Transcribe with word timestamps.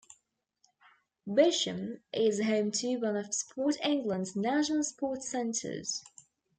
Bisham 1.31 2.01
is 2.11 2.41
home 2.43 2.71
to 2.71 2.95
one 2.97 3.15
of 3.15 3.35
Sport 3.35 3.75
England's 3.83 4.35
National 4.35 4.83
Sports 4.83 5.29
Centres. 5.29 6.01